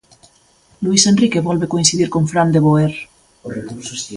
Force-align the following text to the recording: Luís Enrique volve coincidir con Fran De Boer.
Luís 0.83 1.03
Enrique 1.11 1.45
volve 1.49 1.71
coincidir 1.73 2.09
con 2.13 2.23
Fran 2.31 2.49
De 2.53 2.59
Boer. 2.65 2.93